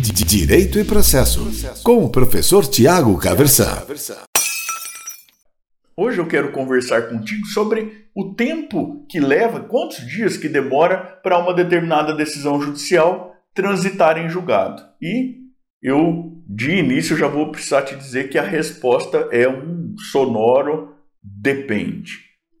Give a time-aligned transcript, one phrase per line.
[0.00, 1.50] Direito e Processo,
[1.82, 3.84] com o professor Tiago Caversan.
[5.96, 11.38] Hoje eu quero conversar contigo sobre o tempo que leva, quantos dias que demora para
[11.38, 14.80] uma determinada decisão judicial transitar em julgado.
[15.02, 15.38] E
[15.82, 22.18] eu, de início, já vou precisar te dizer que a resposta é um sonoro depende.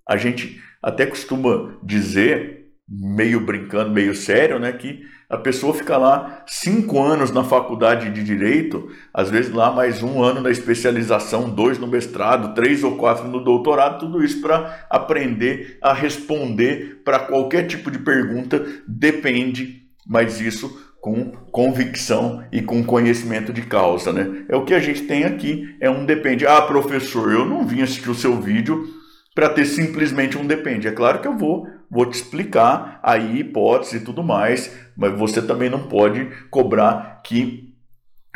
[0.08, 2.57] A gente até costuma dizer,
[2.88, 8.24] meio brincando, meio sério, né, que a pessoa fica lá cinco anos na faculdade de
[8.24, 13.28] direito, às vezes lá mais um ano na especialização, dois no mestrado, três ou quatro
[13.28, 20.40] no doutorado, tudo isso para aprender a responder para qualquer tipo de pergunta, depende, mas
[20.40, 24.44] isso com convicção e com conhecimento de causa, né?
[24.48, 26.46] É o que a gente tem aqui, é um depende.
[26.46, 28.88] Ah, professor, eu não vim assistir o seu vídeo
[29.34, 30.88] para ter simplesmente um depende.
[30.88, 35.40] É claro que eu vou, vou te explicar aí hipótese e tudo mais, mas você
[35.40, 37.68] também não pode cobrar que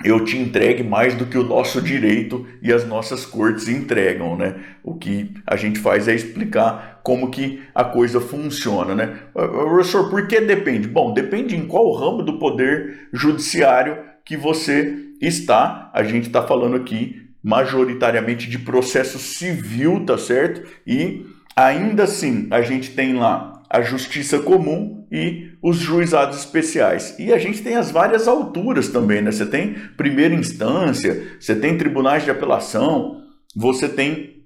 [0.04, 4.56] eu te entregue mais do que o nosso direito e as nossas cortes entregam, né?
[4.82, 9.18] O que a gente faz é explicar como que a coisa funciona, né?
[9.32, 10.88] Professor, por que depende?
[10.88, 15.90] Bom, depende em qual ramo do poder judiciário que você está.
[15.92, 20.68] A gente está falando aqui majoritariamente de processo civil, tá certo?
[20.86, 21.26] E
[21.56, 27.16] ainda assim, a gente tem lá a justiça comum e os juizados especiais.
[27.18, 29.32] E a gente tem as várias alturas também, né?
[29.32, 33.22] Você tem primeira instância, você tem tribunais de apelação,
[33.56, 34.44] você tem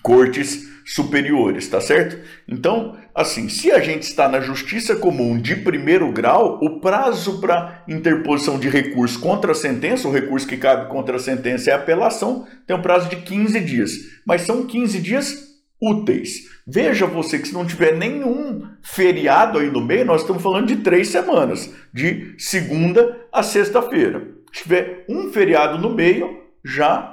[0.00, 2.16] cortes superiores, tá certo?
[2.46, 7.82] Então, assim, se a gente está na justiça comum de primeiro grau, o prazo para
[7.88, 11.78] interposição de recurso contra a sentença, o recurso que cabe contra a sentença é a
[11.78, 13.90] apelação, tem um prazo de 15 dias,
[14.24, 15.51] mas são 15 dias
[15.82, 16.48] úteis.
[16.64, 20.76] Veja você que se não tiver nenhum feriado aí no meio, nós estamos falando de
[20.76, 24.28] três semanas, de segunda a sexta-feira.
[24.52, 27.08] Se tiver um feriado no meio, já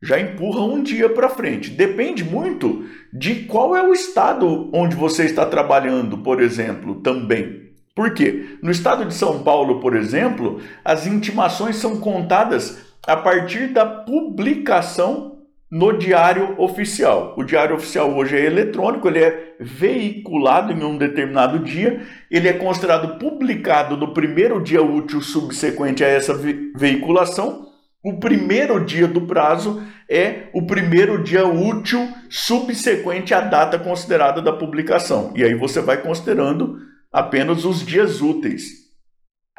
[0.00, 1.70] já empurra um dia para frente.
[1.70, 7.72] Depende muito de qual é o estado onde você está trabalhando, por exemplo, também.
[7.96, 8.58] Por quê?
[8.62, 15.37] No estado de São Paulo, por exemplo, as intimações são contadas a partir da publicação
[15.70, 17.34] no Diário Oficial.
[17.36, 22.52] O Diário Oficial hoje é eletrônico, ele é veiculado em um determinado dia, ele é
[22.52, 26.34] considerado publicado no primeiro dia útil subsequente a essa
[26.74, 27.68] veiculação
[28.02, 34.52] o primeiro dia do prazo é o primeiro dia útil subsequente à data considerada da
[34.52, 35.32] publicação.
[35.36, 36.78] E aí você vai considerando
[37.12, 38.68] apenas os dias úteis.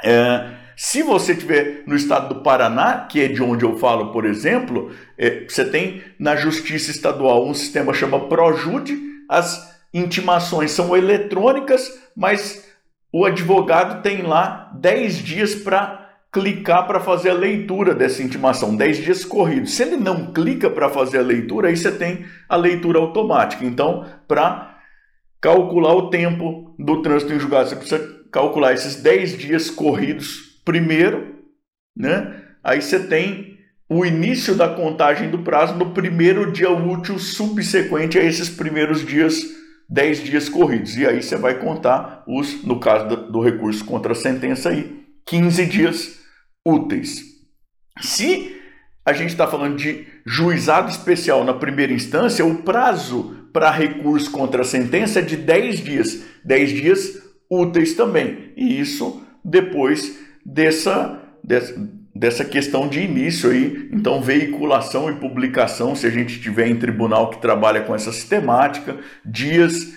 [0.03, 0.59] É,
[0.90, 4.92] se você estiver no estado do Paraná, que é de onde eu falo, por exemplo,
[5.20, 8.98] é, você tem na Justiça Estadual um sistema chama Projude,
[9.30, 12.68] as intimações são eletrônicas, mas
[13.14, 18.98] o advogado tem lá 10 dias para clicar para fazer a leitura dessa intimação, 10
[18.98, 19.76] dias corridos.
[19.76, 23.64] Se ele não clica para fazer a leitura, aí você tem a leitura automática.
[23.64, 24.76] Então, para
[25.40, 31.35] calcular o tempo do trânsito em julgado, você precisa calcular esses 10 dias corridos primeiro,
[31.97, 32.44] né?
[32.63, 33.57] Aí você tem
[33.90, 39.41] o início da contagem do prazo no primeiro dia útil subsequente a esses primeiros dias,
[39.90, 40.96] 10 dias corridos.
[40.96, 45.66] E aí você vai contar os, no caso do, recurso contra a sentença aí, 15
[45.66, 46.19] dias
[46.63, 47.24] úteis.
[48.00, 48.56] Se
[49.03, 54.62] a gente está falando de juizado especial na primeira instância, o prazo para recurso contra
[54.62, 56.24] a sentença é de 10 dias.
[56.46, 58.53] 10 dias úteis também.
[58.56, 61.76] E isso depois dessa, dessa,
[62.16, 63.90] dessa questão de início aí.
[63.92, 68.98] Então, veiculação e publicação, se a gente tiver em tribunal que trabalha com essa sistemática,
[69.26, 69.94] dias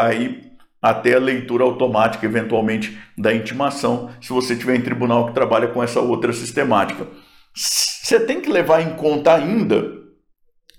[0.00, 5.68] aí até a leitura automática, eventualmente, da intimação, se você tiver em tribunal que trabalha
[5.68, 7.06] com essa outra sistemática.
[7.54, 10.02] Você tem que levar em conta ainda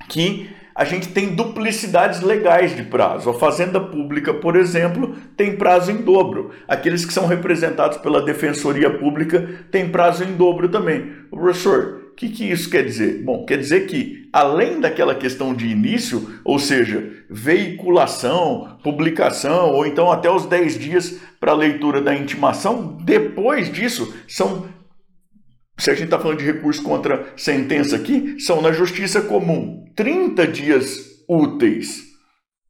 [0.10, 3.30] que a gente tem duplicidades legais de prazo.
[3.30, 6.52] A Fazenda Pública, por exemplo, tem prazo em dobro.
[6.68, 11.12] Aqueles que são representados pela Defensoria Pública têm prazo em dobro também.
[11.32, 13.24] O professor, o que, que isso quer dizer?
[13.24, 20.12] Bom, quer dizer que, além daquela questão de início, ou seja, veiculação, publicação, ou então
[20.12, 24.66] até os 10 dias para a leitura da intimação, depois disso, são.
[25.78, 30.48] Se a gente está falando de recurso contra sentença aqui, são na justiça comum 30
[30.48, 32.04] dias úteis.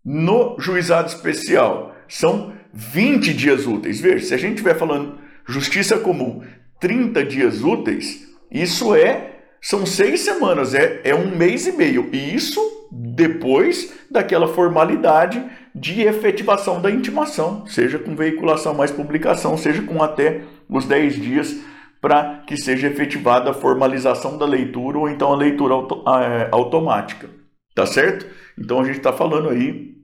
[0.04, 4.00] No juizado especial, são 20 dias úteis.
[4.00, 5.18] Veja, se a gente estiver falando
[5.48, 6.44] justiça comum
[6.80, 12.10] 30 dias úteis, isso é são seis semanas, é, é um mês e meio.
[12.12, 12.60] E isso
[12.92, 15.42] depois daquela formalidade
[15.74, 21.56] de efetivação da intimação, seja com veiculação mais publicação, seja com até os 10 dias
[22.04, 27.30] para que seja efetivada a formalização da leitura ou então a leitura auto, é, automática.
[27.74, 28.28] Tá certo?
[28.60, 29.96] Então a gente está falando aí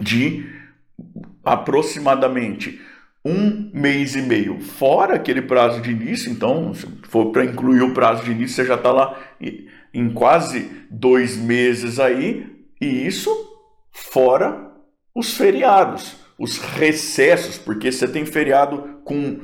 [0.00, 0.48] de
[1.44, 2.80] aproximadamente
[3.24, 6.30] um mês e meio fora aquele prazo de início.
[6.30, 9.20] Então, se for para incluir o prazo de início, você já está lá
[9.92, 12.46] em quase dois meses aí,
[12.80, 13.28] e isso
[13.90, 14.70] fora
[15.12, 19.40] os feriados, os recessos, porque você tem feriado com,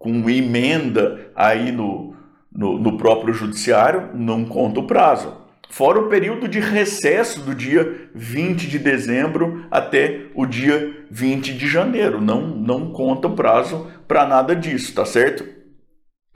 [0.00, 2.16] com emenda aí no,
[2.50, 5.36] no, no próprio judiciário, não conta o prazo.
[5.68, 11.68] Fora o período de recesso do dia 20 de dezembro até o dia 20 de
[11.68, 12.18] janeiro.
[12.18, 15.44] Não, não conta o prazo para nada disso, tá certo?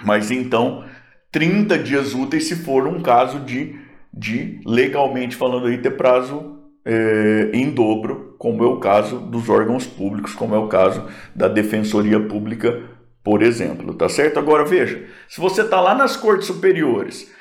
[0.05, 0.85] Mas então,
[1.33, 3.75] 30 dias úteis se for um caso de,
[4.13, 9.87] de legalmente falando aí, ter prazo é, em dobro, como é o caso dos órgãos
[9.87, 12.94] públicos, como é o caso da Defensoria Pública,
[13.25, 14.38] por exemplo, tá certo?
[14.38, 17.32] Agora veja, se você está lá nas cortes superiores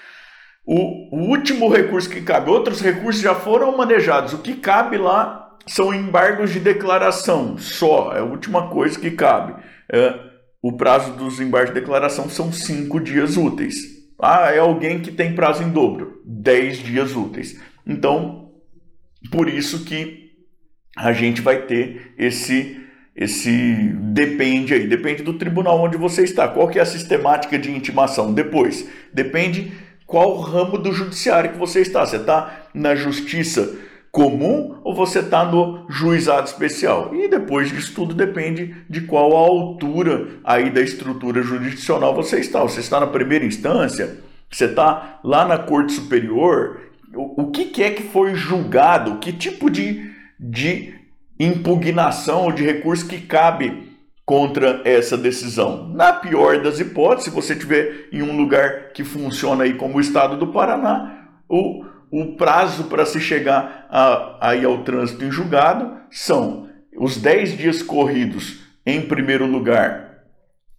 [0.65, 4.33] o, o último recurso que cabe, outros recursos já foram manejados.
[4.33, 9.61] O que cabe lá são embargos de declaração só, é a última coisa que cabe.
[9.91, 10.19] É,
[10.61, 13.75] o prazo dos embargos de declaração são cinco dias úteis.
[14.21, 17.61] Ah, é alguém que tem prazo em dobro, 10 dias úteis.
[17.85, 18.51] Então,
[19.29, 20.31] por isso que
[20.95, 22.81] a gente vai ter esse
[23.15, 26.47] esse depende aí, depende do tribunal onde você está.
[26.47, 28.33] Qual que é a sistemática de intimação?
[28.33, 29.71] Depois, depende
[30.05, 32.05] qual ramo do judiciário que você está.
[32.05, 33.77] Você está na justiça
[34.11, 37.13] comum ou você está no juizado especial?
[37.13, 42.61] E depois disso tudo depende de qual a altura aí da estrutura jurisdicional você está.
[42.61, 44.17] Você está na primeira instância?
[44.49, 46.81] Você está lá na corte superior?
[47.15, 49.19] O, que, que é que foi julgado?
[49.19, 50.95] Que tipo de, de
[51.39, 53.93] impugnação ou de recurso que cabe
[54.25, 55.89] contra essa decisão.
[55.89, 60.01] Na pior das hipóteses, se você estiver em um lugar que funciona aí como o
[60.01, 65.97] estado do Paraná, o, o prazo para se chegar a, aí ao trânsito em julgado
[66.09, 70.23] são os 10 dias corridos em primeiro lugar,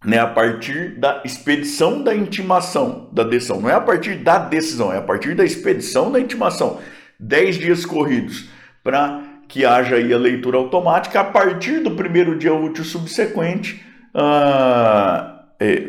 [0.03, 3.61] né, a partir da expedição da intimação da decisão.
[3.61, 6.79] Não é a partir da decisão, é a partir da expedição da intimação.
[7.19, 8.49] 10 dias corridos
[8.83, 13.83] para que haja aí a leitura automática a partir do primeiro dia útil subsequente,
[14.13, 15.87] ah, é,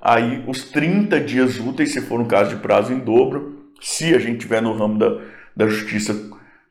[0.00, 4.18] aí os 30 dias úteis, se for um caso de prazo em dobro, se a
[4.18, 5.20] gente tiver no ramo da,
[5.56, 6.14] da justiça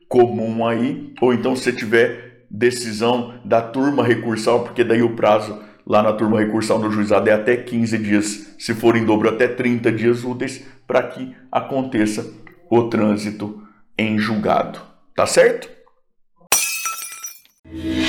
[0.08, 6.02] comum aí, ou então se tiver decisão da turma recursal, porque daí o prazo lá
[6.02, 9.90] na turma recursal no juizado é até 15 dias, se for em dobro até 30
[9.92, 12.30] dias úteis, para que aconteça
[12.70, 13.62] o trânsito
[13.96, 14.80] em julgado.
[15.14, 15.77] Tá certo?